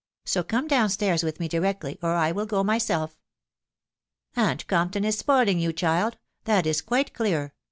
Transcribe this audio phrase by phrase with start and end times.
[0.25, 3.19] 86 come down ataks with me directly, or X wul go by myself.*
[4.35, 7.53] "Aunt Campion is spoiling you, child; that is quite ^ clear